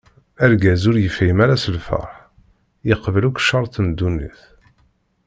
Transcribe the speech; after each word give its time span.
Argaz 0.45 0.83
ur 0.89 0.97
yefhim 0.99 1.37
ara 1.43 1.61
seg 1.63 1.73
lferḥ 1.77 2.11
yeqbel 2.87 3.23
akk 3.27 3.39
ccerṭ 3.43 3.75
n 3.79 3.87
dunnit. 3.97 4.39